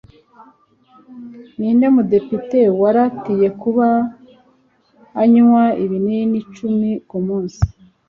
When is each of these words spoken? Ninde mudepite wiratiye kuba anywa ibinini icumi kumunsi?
Ninde 1.57 1.85
mudepite 1.95 2.59
wiratiye 2.79 3.47
kuba 3.61 3.87
anywa 5.21 5.63
ibinini 5.83 6.35
icumi 6.43 6.89
kumunsi? 7.09 7.61